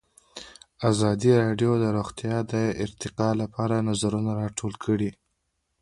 ازادي 0.91 1.31
راډیو 1.41 1.71
د 1.79 1.85
روغتیا 1.97 2.37
د 2.51 2.53
ارتقا 2.83 3.29
لپاره 3.41 3.85
نظرونه 3.89 4.31
راټول 4.41 4.73
کړي. 4.85 5.11